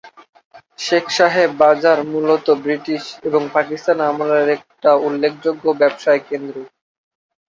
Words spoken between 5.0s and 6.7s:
উল্লেখযোগ্য ব্যবসায়কেন্দ্র।